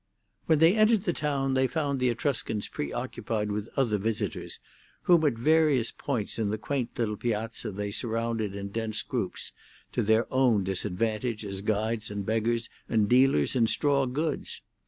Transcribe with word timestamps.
When 0.47 0.57
they 0.57 0.75
entered 0.75 1.03
the 1.03 1.13
town 1.13 1.53
they 1.53 1.67
found 1.67 1.99
the 1.99 2.09
Etruscans 2.09 2.67
preoccupied 2.67 3.51
with 3.51 3.69
other 3.77 3.99
visitors, 3.99 4.59
whom 5.03 5.23
at 5.25 5.33
various 5.35 5.91
points 5.91 6.39
in 6.39 6.49
the 6.49 6.57
quaint 6.57 6.97
little 6.97 7.15
piazza 7.15 7.69
they 7.71 7.91
surrounded 7.91 8.55
in 8.55 8.69
dense 8.69 9.03
groups, 9.03 9.51
to 9.91 10.01
their 10.01 10.25
own 10.33 10.63
disadvantage 10.63 11.45
as 11.45 11.61
guides 11.61 12.09
and 12.09 12.25
beggars 12.25 12.67
and 12.89 13.07
dealers 13.09 13.55
in 13.55 13.67
straw 13.67 14.07
goods. 14.07 14.61